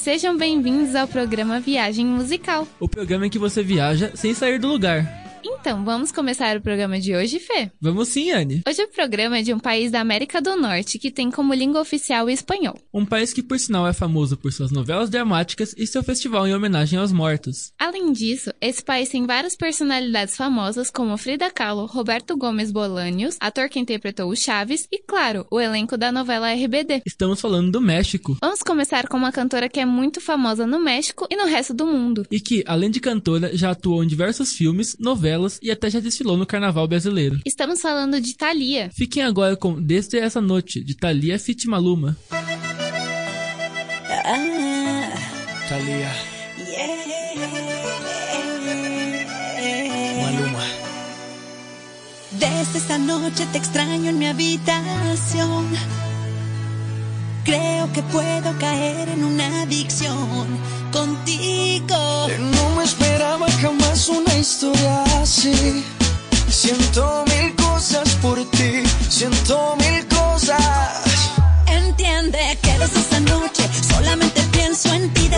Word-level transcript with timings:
Sejam 0.00 0.34
bem-vindos 0.34 0.94
ao 0.94 1.06
programa 1.06 1.60
Viagem 1.60 2.06
Musical. 2.06 2.66
O 2.80 2.88
programa 2.88 3.26
em 3.26 3.30
que 3.30 3.38
você 3.38 3.62
viaja 3.62 4.12
sem 4.14 4.32
sair 4.32 4.58
do 4.58 4.66
lugar. 4.66 5.04
Então, 5.58 5.84
vamos 5.84 6.12
começar 6.12 6.56
o 6.56 6.60
programa 6.60 6.98
de 7.00 7.14
hoje, 7.14 7.38
Fê? 7.38 7.70
Vamos 7.80 8.08
sim, 8.08 8.30
Anne. 8.30 8.62
Hoje 8.66 8.82
o 8.82 8.88
programa 8.88 9.38
é 9.38 9.42
de 9.42 9.52
um 9.52 9.58
país 9.58 9.90
da 9.90 10.00
América 10.00 10.40
do 10.40 10.56
Norte 10.56 10.98
que 10.98 11.10
tem 11.10 11.30
como 11.30 11.52
língua 11.52 11.80
oficial 11.80 12.26
o 12.26 12.30
espanhol. 12.30 12.78
Um 12.94 13.04
país 13.04 13.32
que, 13.32 13.42
por 13.42 13.58
sinal, 13.58 13.86
é 13.86 13.92
famoso 13.92 14.36
por 14.36 14.52
suas 14.52 14.70
novelas 14.70 15.10
dramáticas 15.10 15.74
e 15.76 15.86
seu 15.86 16.02
festival 16.02 16.46
em 16.46 16.54
homenagem 16.54 16.98
aos 16.98 17.12
mortos. 17.12 17.72
Além 17.78 18.12
disso, 18.12 18.52
esse 18.60 18.82
país 18.82 19.08
tem 19.08 19.26
várias 19.26 19.56
personalidades 19.56 20.36
famosas 20.36 20.90
como 20.90 21.16
Frida 21.16 21.50
Kahlo, 21.50 21.86
Roberto 21.86 22.36
Gomes 22.36 22.70
Bolanios, 22.70 23.36
ator 23.40 23.68
que 23.68 23.78
interpretou 23.78 24.30
o 24.30 24.36
Chaves 24.36 24.86
e, 24.90 25.02
claro, 25.02 25.46
o 25.50 25.60
elenco 25.60 25.96
da 25.96 26.12
novela 26.12 26.52
RBD. 26.52 27.02
Estamos 27.04 27.40
falando 27.40 27.72
do 27.72 27.80
México. 27.80 28.36
Vamos 28.40 28.62
começar 28.62 29.08
com 29.08 29.16
uma 29.16 29.32
cantora 29.32 29.68
que 29.68 29.80
é 29.80 29.84
muito 29.84 30.20
famosa 30.20 30.66
no 30.66 30.78
México 30.78 31.26
e 31.30 31.36
no 31.36 31.46
resto 31.46 31.74
do 31.74 31.86
mundo. 31.86 32.26
E 32.30 32.40
que, 32.40 32.62
além 32.66 32.90
de 32.90 33.00
cantora, 33.00 33.56
já 33.56 33.72
atuou 33.72 34.04
em 34.04 34.06
diversos 34.06 34.52
filmes, 34.52 34.96
novelas 34.98 35.39
e 35.62 35.70
até 35.70 35.90
já 35.90 36.00
desfilou 36.00 36.36
no 36.36 36.46
carnaval 36.46 36.86
brasileiro. 36.86 37.40
Estamos 37.44 37.80
falando 37.80 38.20
de 38.20 38.34
Thalia. 38.36 38.90
Fiquem 38.92 39.22
agora 39.22 39.56
com 39.56 39.80
Desde 39.80 40.18
essa 40.18 40.40
noite, 40.40 40.82
de 40.82 40.94
Thalia 40.96 41.38
Fit 41.38 41.66
Maluma. 41.66 42.16
Ah, 44.10 45.12
Thalia, 45.68 45.96
yeah. 45.96 46.30
Maluma. 50.22 50.64
Desde 52.32 52.78
esta 52.78 52.98
noche 52.98 53.46
te 53.52 53.58
extraño 53.58 54.10
en 54.10 54.18
mi 54.18 54.26
habitación. 54.26 55.66
Creo 57.44 57.92
que 57.92 58.02
puedo 58.02 58.58
caer 58.58 59.08
en 59.08 59.24
una 59.24 59.62
adicción 59.62 60.46
contigo. 60.90 62.28
No 62.38 62.76
me 62.76 62.84
esperaba 62.84 63.46
jamás 63.60 64.08
una 64.08 64.34
historia 64.34 65.02
así. 65.20 65.84
Siento 66.48 67.24
mil 67.26 67.54
cosas 67.56 68.08
por 68.22 68.38
ti, 68.50 68.82
siento 69.08 69.76
mil 69.76 70.06
cosas. 70.08 71.32
Entiende 71.66 72.58
que 72.62 72.78
desde 72.78 73.00
esa 73.00 73.20
noche 73.20 73.62
solamente 73.88 74.42
pienso 74.52 74.92
en 74.92 75.12
ti. 75.14 75.28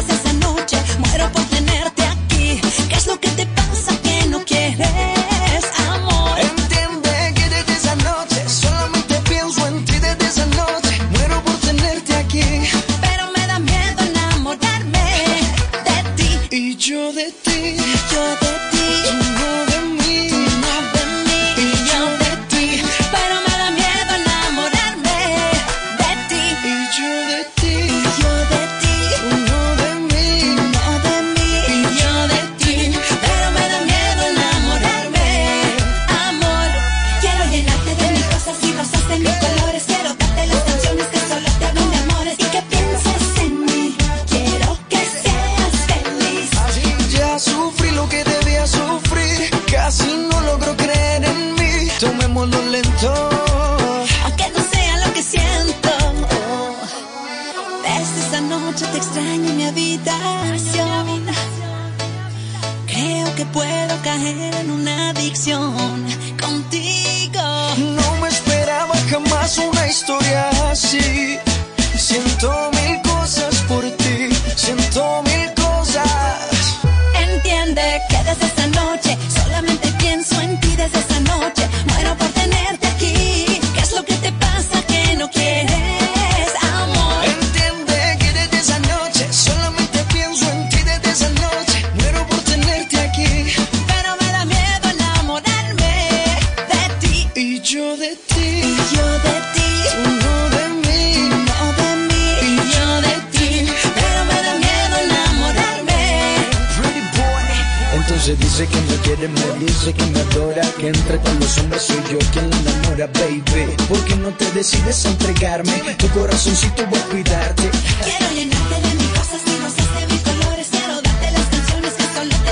Solo 122.23 122.37
te 122.45 122.52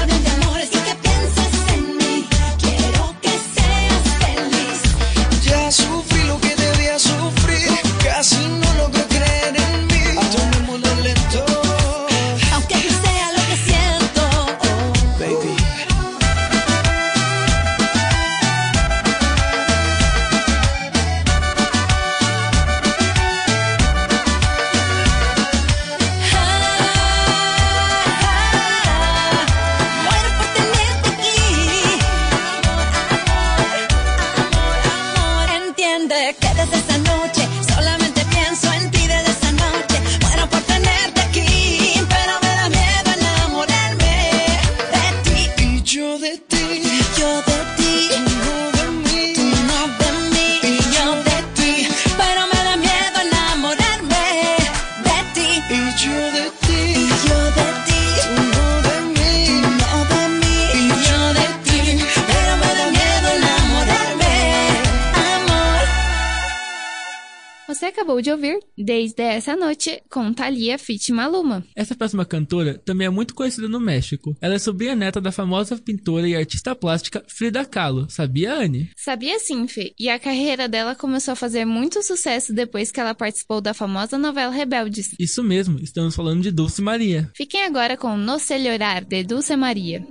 Desde 69.21 69.37
essa 69.37 69.55
noite 69.55 70.03
com 70.09 70.33
Thalia 70.33 70.79
Fit 70.79 71.13
Maluma. 71.13 71.63
Essa 71.77 71.95
próxima 71.95 72.25
cantora 72.25 72.81
também 72.87 73.07
é 73.07 73.11
muito 73.11 73.35
conhecida 73.35 73.69
no 73.69 73.79
México. 73.79 74.35
Ela 74.41 74.55
é 74.55 74.59
sobrinha 74.59 74.97
neta 74.97 75.21
da 75.21 75.31
famosa 75.31 75.77
pintora 75.77 76.27
e 76.27 76.35
artista 76.35 76.75
plástica 76.75 77.23
Frida 77.29 77.63
Kahlo. 77.67 78.09
Sabia, 78.09 78.55
Anne? 78.55 78.89
Sabia 78.97 79.39
sim, 79.39 79.69
Fê, 79.69 79.93
e 79.99 80.09
a 80.09 80.19
carreira 80.19 80.67
dela 80.67 80.95
começou 80.95 81.33
a 81.33 81.37
fazer 81.37 81.67
muito 81.67 82.03
sucesso 82.03 82.55
depois 82.55 82.91
que 82.91 82.99
ela 82.99 83.15
participou 83.15 83.61
da 83.61 83.75
famosa 83.75 84.17
novela 84.17 84.51
Rebeldes. 84.51 85.15
Isso 85.19 85.45
mesmo, 85.45 85.79
estamos 85.83 86.17
falando 86.17 86.41
de 86.41 86.51
Dulce 86.51 86.81
Maria. 86.81 87.31
Fiquem 87.37 87.65
agora 87.65 87.99
com 87.99 88.17
No 88.17 88.39
Sé 88.39 88.57
Llorar, 88.57 89.05
de 89.05 89.23
Dulce 89.23 89.55
Maria. 89.55 90.03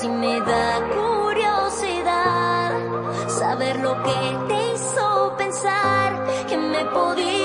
Si 0.00 0.08
me 0.08 0.38
da 0.40 0.80
curiosidad 0.94 2.70
saber 3.26 3.80
lo 3.80 4.00
que 4.04 4.38
te 4.46 4.74
hizo 4.74 5.34
pensar 5.36 6.24
que 6.48 6.56
me 6.56 6.84
podías 6.84 7.37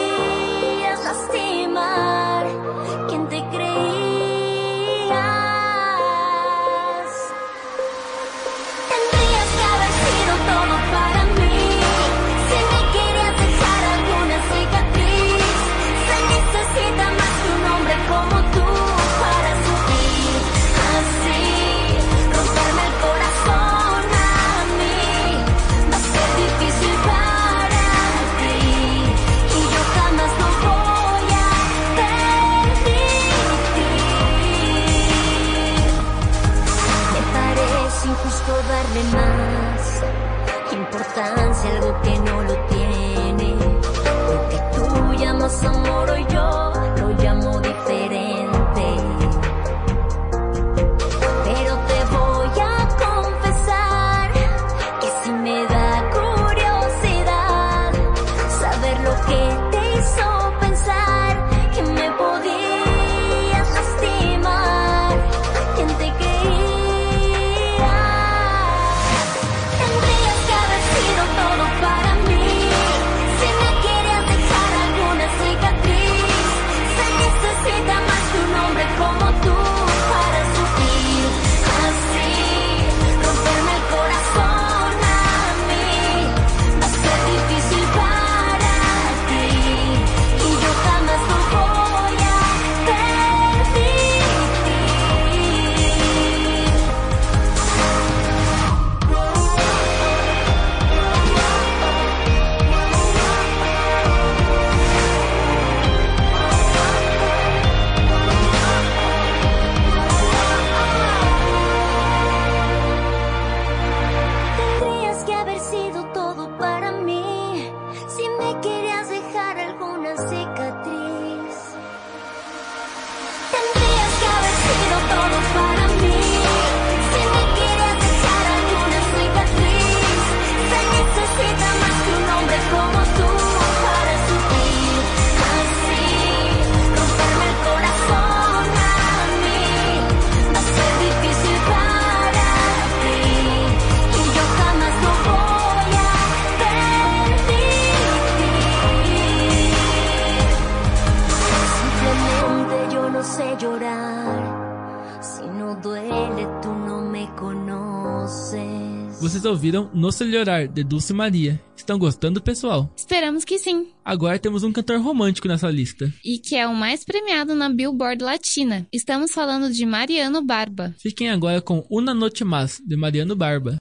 Vocês 159.23 159.45
ouviram 159.45 159.89
No 159.93 160.11
Se 160.11 160.25
Llorar, 160.25 160.67
de 160.67 160.83
Dulce 160.83 161.13
Maria. 161.13 161.57
Estão 161.77 161.97
gostando, 161.97 162.41
pessoal? 162.41 162.91
Esperamos 162.93 163.45
que 163.45 163.57
sim. 163.57 163.87
Agora 164.03 164.37
temos 164.37 164.63
um 164.63 164.71
cantor 164.73 164.99
romântico 164.99 165.47
nessa 165.47 165.69
lista. 165.69 166.13
E 166.25 166.37
que 166.37 166.57
é 166.57 166.67
o 166.67 166.75
mais 166.75 167.05
premiado 167.05 167.55
na 167.55 167.69
Billboard 167.69 168.21
Latina. 168.21 168.85
Estamos 168.91 169.31
falando 169.31 169.71
de 169.71 169.85
Mariano 169.85 170.43
Barba. 170.43 170.93
Fiquem 170.99 171.29
agora 171.29 171.61
com 171.61 171.87
Una 171.89 172.13
Noche 172.13 172.43
Más, 172.43 172.81
de 172.85 172.97
Mariano 172.97 173.33
Barba. 173.33 173.77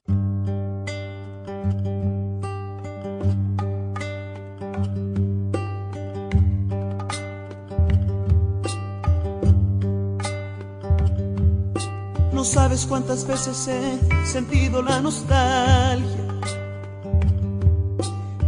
No 12.43 12.47
sabes 12.47 12.87
cuántas 12.87 13.25
veces 13.25 13.69
he 13.69 14.27
sentido 14.27 14.83
la 14.83 14.99
nostalgia 14.99 16.27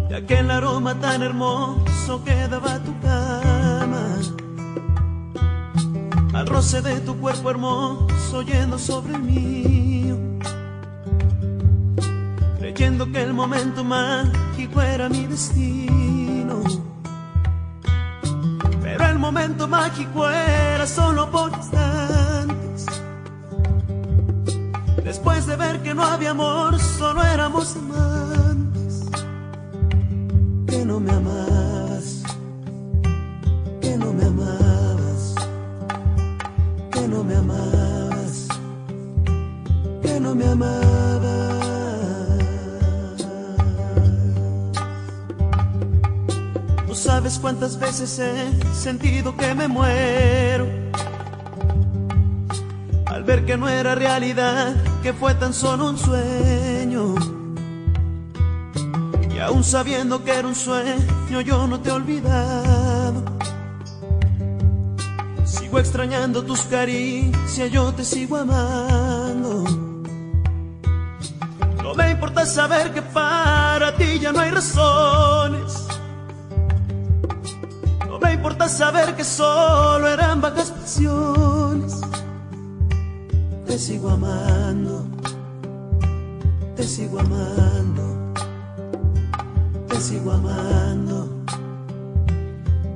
de 0.08 0.16
aquel 0.16 0.50
aroma 0.50 0.98
tan 0.98 1.22
hermoso 1.22 2.24
que 2.24 2.34
daba 2.48 2.80
tu 2.80 2.92
cama. 2.98 4.18
Al 6.32 6.46
roce 6.48 6.82
de 6.82 6.98
tu 7.02 7.16
cuerpo 7.20 7.50
hermoso 7.50 8.42
yendo 8.42 8.80
sobre 8.80 9.14
el 9.14 9.22
mío. 9.22 10.16
Creyendo 12.58 13.12
que 13.12 13.22
el 13.22 13.32
momento 13.32 13.84
mágico 13.84 14.82
era 14.82 15.08
mi 15.08 15.24
destino. 15.26 16.64
Pero 18.82 19.06
el 19.06 19.20
momento 19.20 19.68
mágico 19.68 20.28
era 20.28 20.84
solo 20.84 21.30
por 21.30 21.52
instantes. 21.52 22.23
Después 25.04 25.46
de 25.46 25.56
ver 25.56 25.82
que 25.82 25.94
no 25.94 26.02
había 26.02 26.30
amor, 26.30 26.80
solo 26.80 27.22
éramos 27.22 27.76
amantes. 27.76 29.02
Que 30.66 30.84
no 30.84 30.98
me 30.98 31.10
amabas, 31.12 32.22
que 33.82 33.96
no 33.98 34.12
me 34.14 34.24
amabas, 34.24 35.34
que 36.90 37.06
no 37.06 37.22
me 37.22 37.36
amabas, 37.36 38.48
que 40.02 40.20
no 40.20 40.34
me 40.34 40.46
amabas. 40.48 40.84
No 46.88 46.94
sabes 46.94 47.38
cuántas 47.38 47.78
veces 47.78 48.18
he 48.18 48.74
sentido 48.74 49.36
que 49.36 49.54
me 49.54 49.68
muero 49.68 50.66
al 53.06 53.22
ver 53.22 53.44
que 53.44 53.56
no 53.56 53.68
era 53.68 53.94
realidad, 53.94 54.74
que 55.04 55.12
fue 55.12 55.34
tan 55.34 55.52
solo 55.52 55.90
un 55.90 55.98
sueño. 55.98 57.14
Y 59.34 59.38
aún 59.38 59.62
sabiendo 59.62 60.24
que 60.24 60.32
era 60.32 60.48
un 60.48 60.54
sueño, 60.54 61.42
yo 61.42 61.66
no 61.66 61.78
te 61.78 61.90
he 61.90 61.92
olvidado. 61.92 63.22
Sigo 65.44 65.78
extrañando 65.78 66.42
tus 66.42 66.62
caricias, 66.62 67.70
yo 67.70 67.92
te 67.92 68.02
sigo 68.02 68.38
amando. 68.38 69.64
No 71.82 71.94
me 71.94 72.10
importa 72.12 72.46
saber 72.46 72.94
que 72.94 73.02
para 73.02 73.94
ti 73.98 74.18
ya 74.18 74.32
no 74.32 74.40
hay 74.40 74.52
razones. 74.52 75.86
No 78.08 78.18
me 78.18 78.32
importa 78.32 78.70
saber 78.70 79.14
que 79.14 79.24
solo 79.24 80.08
eran 80.08 80.40
vagas 80.40 80.70
pasiones 80.70 82.00
te 83.74 83.80
sigo 83.80 84.08
amando, 84.08 85.04
te 86.76 86.84
sigo 86.84 87.18
amando, 87.18 88.32
te 89.88 90.00
sigo 90.00 90.30
amando, 90.30 91.28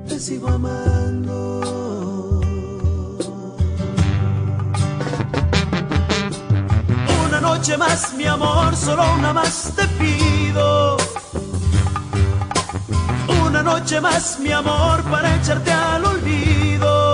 te 0.07 0.21
sigo 0.21 0.47
amando. 0.47 1.61
Una 7.27 7.41
noche 7.41 7.77
más, 7.77 8.15
mi 8.17 8.27
amor, 8.27 8.77
solo 8.77 9.03
una 9.15 9.33
más 9.33 9.73
te 9.75 9.85
pido. 9.99 10.97
Una 13.45 13.65
noche 13.65 14.01
más, 14.01 14.39
mi 14.39 14.53
amor, 14.53 15.03
para 15.11 15.35
echarte 15.35 15.73
al 15.73 16.05
olvido. 16.05 17.08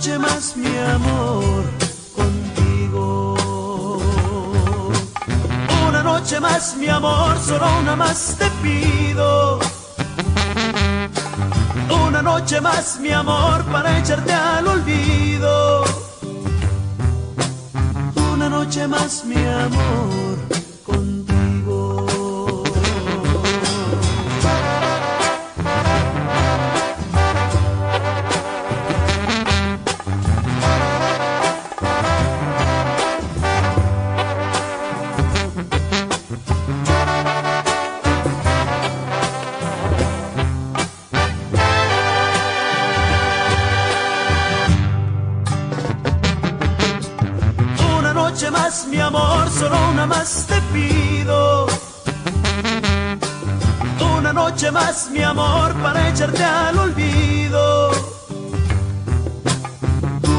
Noche 0.00 0.18
más, 0.18 0.56
mi 0.56 0.78
amor, 0.78 1.62
contigo. 2.16 3.36
Una 5.86 6.02
noche 6.02 6.40
más, 6.40 6.74
mi 6.78 6.88
amor, 6.88 7.38
solo 7.38 7.66
una 7.80 7.96
más 7.96 8.34
te 8.38 8.48
pido. 8.62 9.58
Una 11.90 12.22
noche 12.22 12.62
más, 12.62 12.98
mi 12.98 13.10
amor, 13.10 13.62
para 13.64 13.98
echarte 13.98 14.32
al 14.32 14.68
olvido. 14.68 15.84
Una 18.32 18.48
noche 18.48 18.88
más, 18.88 19.22
mi 19.26 19.36
amor, 19.36 20.29
Una 54.30 54.44
noche 54.44 54.70
más, 54.70 55.10
mi 55.10 55.22
amor, 55.24 55.74
para 55.82 56.08
echarte 56.08 56.44
al 56.44 56.78
olvido. 56.78 57.90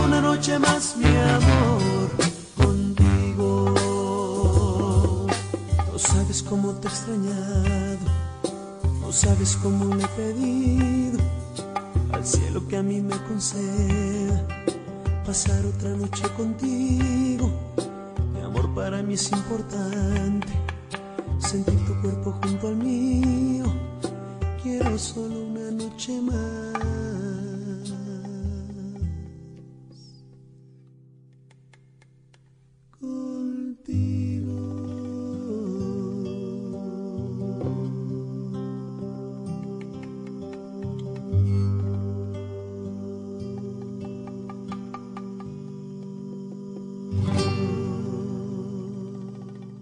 Una 0.05 0.21
noche 0.21 0.57
más, 0.57 0.95
mi 0.95 1.13
amor, 1.17 2.09
contigo. 2.55 3.75
No 5.91 5.99
sabes 5.99 6.41
cómo 6.41 6.71
te 6.75 6.87
he 6.87 6.89
extrañado, 6.89 7.97
no 9.01 9.11
sabes 9.11 9.57
cómo 9.57 9.93
le 9.93 10.05
he 10.05 10.07
pedido 10.07 11.19
al 12.13 12.25
cielo 12.25 12.65
que 12.69 12.77
a 12.77 12.83
mí 12.83 13.01
me 13.01 13.17
conceda 13.23 14.47
pasar 15.25 15.65
otra 15.65 15.89
noche 15.89 16.23
contigo. 16.37 17.51
Mi 18.33 18.39
amor 18.39 18.73
para 18.73 19.03
mí 19.03 19.15
es 19.15 19.29
importante. 19.33 20.60
Sentir 21.51 21.85
tu 21.85 21.93
cuerpo 22.01 22.31
junto 22.41 22.69
al 22.69 22.77
mío. 22.77 23.65
Quiero 24.63 24.97
solo 24.97 25.35
una 25.37 25.69
noche 25.71 26.21
más. 26.21 27.00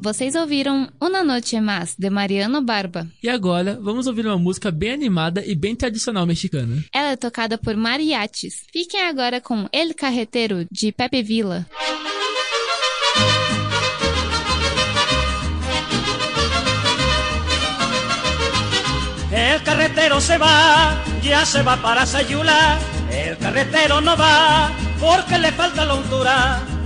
Vocês 0.01 0.33
ouviram 0.33 0.87
Una 1.01 1.25
Noche 1.25 1.59
Más, 1.59 1.93
de 1.97 2.09
Mariano 2.09 2.61
Barba. 2.61 3.05
E 3.21 3.27
agora, 3.27 3.77
vamos 3.81 4.07
ouvir 4.07 4.25
uma 4.25 4.37
música 4.37 4.71
bem 4.71 4.91
animada 4.91 5.45
e 5.45 5.53
bem 5.53 5.75
tradicional 5.75 6.25
mexicana. 6.25 6.81
Ela 6.93 7.11
é 7.11 7.15
tocada 7.17 7.57
por 7.57 7.75
mariachis. 7.75 8.63
Fiquem 8.71 9.01
agora 9.01 9.41
com 9.41 9.67
El 9.73 9.93
Carreteiro, 9.93 10.65
de 10.71 10.93
Pepe 10.93 11.21
Villa. 11.21 11.67
El 19.31 19.61
carretero 19.63 20.21
se 20.21 20.37
va, 20.37 21.03
ya 21.21 21.45
se 21.45 21.61
va 21.61 21.75
para 21.77 22.05
Sayula. 22.05 22.79
El 23.11 23.37
carretero 23.37 23.99
no 23.99 24.15
va 24.15 24.71
porque 24.99 25.37
le 25.37 25.51
falta 25.51 25.85
la 25.85 25.93
altura. 25.93 26.78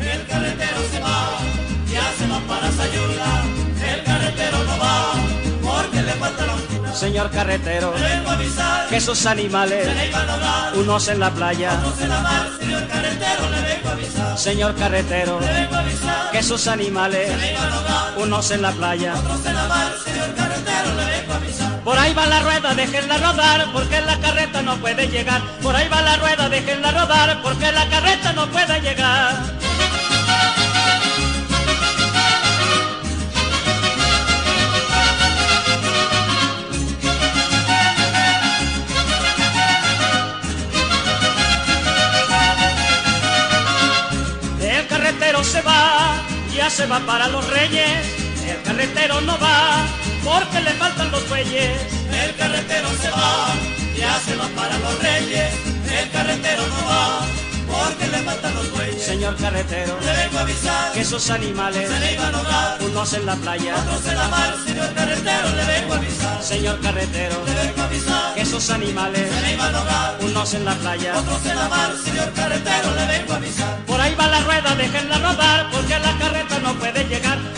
Ya 1.93 2.11
se 2.17 2.27
va 2.27 2.39
para 2.47 2.71
Sayula. 2.71 3.43
El 3.93 4.03
carretero 4.03 4.57
no 4.63 4.77
va 4.79 5.13
porque 5.61 6.01
le 6.01 6.13
falta 6.13 6.45
la 6.45 6.53
altura. 6.53 6.93
Señor 6.93 7.29
carretero, 7.31 7.93
que 8.89 8.97
esos 8.97 9.25
animales, 9.25 9.87
unos 10.75 11.07
en 11.07 11.19
la 11.19 11.31
playa, 11.31 11.71
Señor 14.35 14.75
carretero, 14.75 15.39
que 16.31 16.39
esos 16.39 16.67
animales, 16.67 17.31
unos 18.17 18.51
en 18.51 18.61
la 18.61 18.71
playa, 18.71 19.13
por 21.83 21.99
ahí 21.99 22.13
va 22.13 22.25
la 22.25 22.39
rueda, 22.39 22.73
déjenla 22.73 23.17
rodar, 23.17 23.67
porque 23.73 23.99
la 24.01 24.17
carreta 24.19 24.61
no 24.61 24.77
puede 24.77 25.07
llegar. 25.07 25.41
Por 25.61 25.75
ahí 25.75 25.89
va 25.89 26.01
la 26.01 26.15
rueda, 26.15 26.47
déjenla 26.47 26.91
rodar, 26.91 27.41
porque 27.41 27.71
la 27.71 27.89
carreta 27.89 28.31
no 28.31 28.47
puede 28.47 28.79
llegar. 28.79 29.62
Se 46.73 46.87
va 46.87 46.99
para 47.01 47.27
los 47.27 47.47
reyes. 47.51 47.87
El 48.47 48.61
carretero 48.63 49.21
no 49.21 49.37
va, 49.37 49.85
porque 50.23 50.59
le 50.59 50.71
faltan 50.71 51.11
los 51.11 51.27
bueyes. 51.29 51.77
El 52.11 52.35
carretero 52.35 52.89
se 52.99 53.11
va, 53.11 53.53
ya 53.95 54.19
se 54.19 54.35
va 54.35 54.47
para 54.55 54.77
los 54.79 54.99
reyes. 54.99 55.53
El 55.99 56.09
carretero 56.09 56.63
no 56.67 56.87
va, 56.87 57.21
porque 57.67 58.07
le 58.07 58.17
faltan 58.23 58.55
los 58.55 58.71
bueyes. 58.71 59.03
Señor 59.03 59.35
carretero, 59.37 59.99
le 59.99 60.13
vengo 60.13 60.37
a 60.39 60.41
avisar 60.41 60.91
que 60.93 61.01
esos 61.01 61.29
animales 61.29 61.89
se 61.89 61.99
le 61.99 62.13
iban 62.13 62.33
a 62.33 62.37
ahogar. 62.39 62.81
Unos 62.81 63.13
en 63.13 63.25
la 63.27 63.35
playa, 63.35 63.75
otros 63.75 64.07
en 64.07 64.17
la 64.17 64.27
mar. 64.29 64.55
Señor 64.65 64.93
carretero, 64.95 65.49
le 65.55 65.65
vengo 65.65 65.93
a 65.93 65.97
avisar. 65.97 66.43
Señor 66.43 66.79
carretero, 66.81 67.45
le 67.45 67.53
vengo 67.53 67.81
a 67.81 67.85
avisar 67.85 68.33
que 68.33 68.41
esos 68.41 68.69
animales 68.71 69.31
se 69.31 69.41
le 69.41 69.53
iban 69.53 69.75
a 69.75 69.77
ahogar. 69.77 70.17
Unos 70.21 70.53
en 70.55 70.65
la 70.65 70.73
playa, 70.73 71.19
otros 71.19 71.45
en 71.45 71.55
la 71.55 71.69
mar. 71.69 71.91
Señor 72.03 72.33
carretero, 72.33 72.95
le 72.95 73.05
vengo 73.05 73.33
a 73.33 73.35
avisar. 73.35 73.77
Por 73.85 74.01
ahí 74.01 74.15
va 74.15 74.27
la 74.27 74.39
rueda, 74.41 74.75
déjenla 74.75 75.17
rodar, 75.19 75.69
porque 75.71 75.99
la 75.99 76.17
carreta 76.17 76.52
puede 76.79 77.03
llegar. 77.05 77.52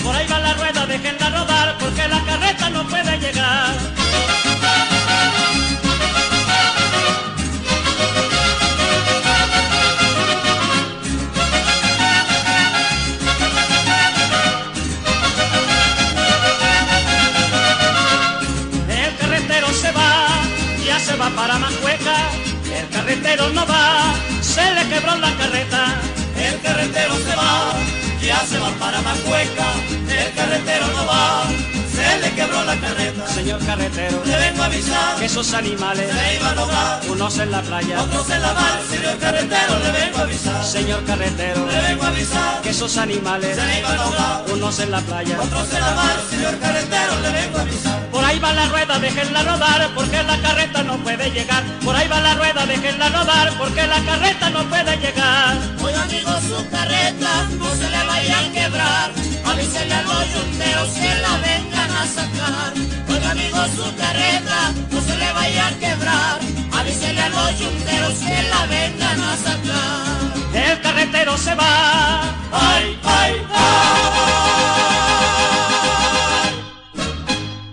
Playa, 37.79 38.01
otros 38.01 38.29
en 38.29 38.41
la 38.41 38.53
mar. 38.53 38.79
Señor 38.89 39.17
carretero, 39.17 39.79
le 39.79 39.91
vengo 39.91 40.17
a 40.17 40.21
avisar, 40.21 40.65
señor 40.65 41.03
carretero, 41.03 41.65
le 41.65 41.81
vengo 41.81 42.03
a 42.03 42.07
avisar 42.07 42.61
que 42.61 42.69
esos 42.69 42.97
animales, 42.97 43.55
se 43.55 43.79
iban 43.79 43.97
a 43.97 44.03
ahogar, 44.03 44.43
unos 44.53 44.79
en 44.79 44.91
la 44.91 45.01
playa, 45.01 45.41
otros 45.41 45.73
en 45.73 45.81
la 45.81 45.91
mar. 45.91 46.15
Señor 46.29 46.59
carretero, 46.59 47.19
le 47.21 47.31
vengo 47.31 47.57
a 47.57 47.61
avisar. 47.61 47.99
Por 48.11 48.23
ahí 48.23 48.39
va 48.39 48.53
la 48.53 48.67
rueda, 48.67 48.99
déjenla 48.99 49.43
rodar, 49.43 49.89
porque 49.93 50.23
la 50.23 50.37
carreta 50.39 50.83
no 50.83 50.97
puede 50.99 51.29
llegar. 51.31 51.63
Por 51.83 51.95
ahí 51.95 52.07
va 52.07 52.19
la 52.21 52.35
rueda, 52.35 52.65
déjenla 52.65 53.09
rodar, 53.09 53.53
porque 53.57 53.87
la 53.87 53.99
carreta 54.05 54.49
no 54.51 54.63
puede 54.69 54.97
llegar. 54.97 55.57
Oiga 55.83 56.01
amigo 56.03 56.31
su 56.47 56.69
carreta, 56.69 57.31
no 57.59 57.75
se 57.75 57.89
le 57.89 58.03
vaya 58.05 58.39
a 58.39 58.51
quebrar. 58.51 59.11
Avísele 59.45 59.93
a 59.93 60.01
los 60.03 60.33
yunteros 60.33 60.89
que 60.89 61.13
la 61.25 61.37
vengan 61.47 61.91
a 61.91 62.05
sacar. 62.07 62.73
Oiga 63.09 63.31
amigo 63.31 63.59
su 63.75 63.95
carreta, 63.97 64.73
no 64.91 65.01
se 65.01 65.15
le 65.17 65.33
vaya 65.33 65.67
a 65.67 65.71
quebrar. 65.73 66.64
Avísele 66.79 67.21
a 67.21 67.29
los 67.29 67.59
yunteros 67.59 68.15
que 68.19 68.37
la 68.51 68.65
vengan 68.67 69.19
a 69.21 69.37
sacar. 69.37 70.15
El 70.53 70.81
carretero 70.81 71.37
se 71.37 71.53
va. 71.55 72.21
Ay, 72.51 72.97
ay, 73.03 73.33
ay. 73.49 73.75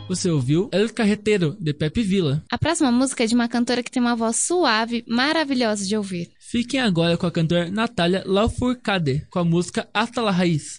Você 0.09 0.31
ouviu 0.31 0.69
El 0.71 0.93
Carreteiro, 0.93 1.57
de 1.59 1.73
Pepe 1.73 2.03
Villa. 2.03 2.45
A 2.51 2.59
próxima 2.59 2.93
música 2.93 3.25
é 3.25 3.27
de 3.27 3.35
uma 3.35 3.49
cantora 3.49 3.83
que 3.83 3.91
tem 3.91 4.03
uma 4.03 4.15
voz 4.15 4.37
suave, 4.37 5.03
maravilhosa 5.09 5.87
de 5.87 5.97
ouvir. 5.97 6.31
Fiquem 6.39 6.81
agora 6.81 7.17
com 7.17 7.27
a 7.27 7.31
cantora 7.31 7.71
Natália 7.71 8.23
Lafourcade, 8.27 9.27
com 9.31 9.39
a 9.39 9.45
música 9.45 9.89
Hasta 9.95 10.21
la 10.21 10.31
Raiz. 10.31 10.79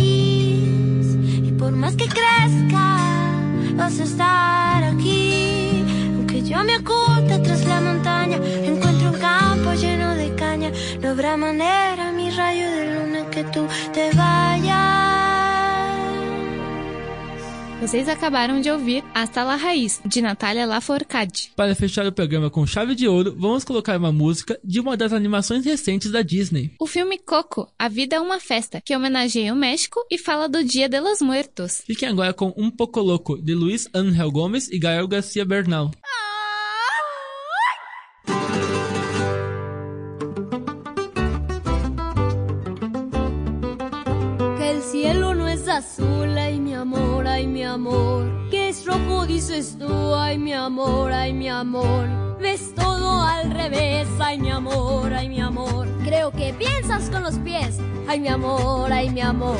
Y 0.00 1.52
por 1.58 1.72
más 1.72 1.94
que 1.96 2.06
crezca 2.06 2.98
vas 3.76 3.98
a 4.00 4.04
estar 4.04 4.84
aquí. 4.84 5.84
Aunque 6.16 6.42
yo 6.42 6.62
me 6.64 6.76
oculte 6.78 7.38
tras 7.38 7.64
la 7.66 7.80
montaña, 7.80 8.38
encuentro 8.64 9.10
un 9.10 9.18
campo 9.18 9.72
lleno 9.74 10.14
de 10.14 10.34
caña. 10.34 10.70
No 11.00 11.10
habrá 11.10 11.36
manera, 11.36 12.12
mi 12.12 12.30
rayo 12.30 12.70
de 12.70 12.94
luna, 12.94 13.30
que 13.30 13.44
tú 13.44 13.66
te 13.92 14.10
vayas. 14.16 15.09
Vocês 17.80 18.10
acabaram 18.10 18.60
de 18.60 18.70
ouvir 18.70 19.02
Hasta 19.14 19.42
la 19.42 19.56
Raiz, 19.56 20.02
de 20.04 20.20
Natália 20.20 20.66
Lafourcade. 20.66 21.50
Para 21.56 21.74
fechar 21.74 22.06
o 22.06 22.12
programa 22.12 22.50
com 22.50 22.66
chave 22.66 22.94
de 22.94 23.08
ouro, 23.08 23.34
vamos 23.38 23.64
colocar 23.64 23.96
uma 23.96 24.12
música 24.12 24.60
de 24.62 24.78
uma 24.78 24.98
das 24.98 25.14
animações 25.14 25.64
recentes 25.64 26.12
da 26.12 26.20
Disney. 26.20 26.74
O 26.78 26.86
filme 26.86 27.18
Coco, 27.18 27.72
A 27.78 27.88
Vida 27.88 28.16
é 28.16 28.20
uma 28.20 28.38
Festa, 28.38 28.82
que 28.84 28.94
homenageia 28.94 29.54
o 29.54 29.56
México 29.56 29.98
e 30.10 30.18
fala 30.18 30.46
do 30.46 30.62
Dia 30.62 30.90
de 30.90 31.00
los 31.00 31.22
Muertos. 31.22 31.82
Fiquem 31.86 32.10
agora 32.10 32.34
com 32.34 32.52
Um 32.54 32.70
Poco 32.70 33.00
Louco, 33.00 33.40
de 33.40 33.54
Luiz 33.54 33.88
Angel 33.94 34.30
Gomes 34.30 34.68
e 34.70 34.78
Gael 34.78 35.08
Garcia 35.08 35.46
Bernal. 35.46 35.90
Que 44.58 44.70
el 44.70 44.82
cielo 44.82 45.34
no 45.34 45.48
es 45.48 45.66
azul 45.66 46.36
y 46.36 46.60
mi 46.60 46.74
amor, 46.74 47.09
ay 47.40 47.46
mi 47.46 47.64
amor. 47.64 48.26
¿Qué 48.50 48.68
es 48.68 48.84
rojo 48.84 49.24
dices 49.24 49.78
tú? 49.78 50.14
Ay 50.14 50.36
mi 50.38 50.52
amor, 50.52 51.10
ay 51.10 51.32
mi 51.32 51.48
amor. 51.48 52.06
Ves 52.38 52.74
todo 52.74 53.22
al 53.22 53.50
revés, 53.50 54.06
ay 54.18 54.38
mi 54.38 54.50
amor, 54.50 55.14
ay 55.14 55.30
mi 55.30 55.40
amor. 55.40 55.88
Creo 56.04 56.30
que 56.32 56.52
piensas 56.52 57.08
con 57.08 57.22
los 57.22 57.36
pies, 57.36 57.78
ay 58.06 58.20
mi 58.20 58.28
amor, 58.28 58.92
ay 58.92 59.08
mi 59.08 59.22
amor. 59.22 59.56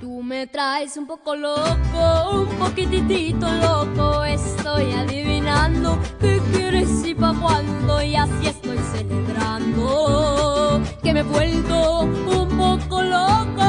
Tú 0.00 0.22
me 0.22 0.46
traes 0.46 0.98
un 0.98 1.06
poco 1.06 1.34
loco, 1.34 2.30
un 2.32 2.48
poquitito 2.58 3.48
loco. 3.48 4.24
Estoy 4.24 4.92
adivinando 4.92 5.98
qué 6.20 6.42
quieres 6.52 6.90
y 7.06 7.14
pa' 7.14 7.34
cuándo. 7.40 8.02
Y 8.02 8.16
así 8.16 8.48
estoy 8.48 8.78
celebrando 8.92 10.82
que 11.02 11.14
me 11.14 11.20
he 11.20 11.22
vuelto 11.22 12.00
un 12.02 12.48
poco 12.58 13.02
loco. 13.02 13.59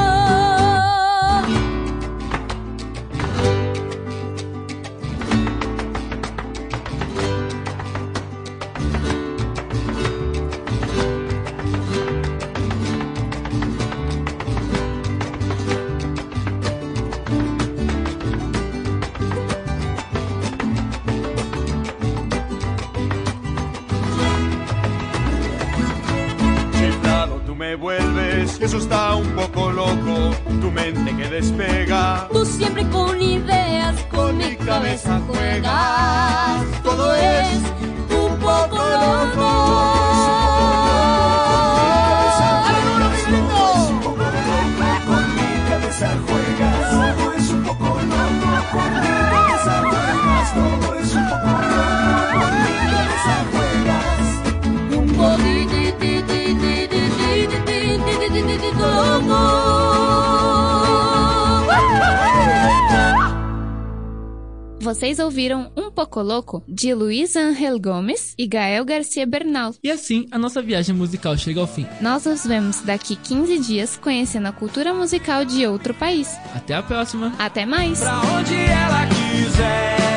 Vocês 64.92 65.18
ouviram 65.18 65.72
Um 65.74 65.90
Pouco 65.90 66.20
Louco, 66.20 66.62
de 66.68 66.92
Luiz 66.92 67.34
Angel 67.34 67.80
Gomes 67.80 68.34
e 68.36 68.46
Gael 68.46 68.84
Garcia 68.84 69.24
Bernal. 69.24 69.74
E 69.82 69.90
assim, 69.90 70.26
a 70.30 70.38
nossa 70.38 70.60
viagem 70.60 70.94
musical 70.94 71.34
chega 71.34 71.60
ao 71.60 71.66
fim. 71.66 71.86
Nós 71.98 72.26
nos 72.26 72.46
vemos 72.46 72.82
daqui 72.82 73.16
15 73.16 73.58
dias 73.60 73.96
conhecendo 73.96 74.48
a 74.48 74.52
cultura 74.52 74.92
musical 74.92 75.46
de 75.46 75.66
outro 75.66 75.94
país. 75.94 76.36
Até 76.54 76.74
a 76.74 76.82
próxima! 76.82 77.32
Até 77.38 77.64
mais! 77.64 78.00
Pra 78.00 78.20
onde 78.20 78.54
ela 78.54 79.06
quiser. 79.06 80.11